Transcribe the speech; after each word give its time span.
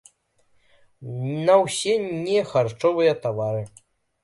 На 1.49 1.53
ўсе 1.65 1.93
нехарчовыя 2.25 3.13
тавары. 3.29 3.63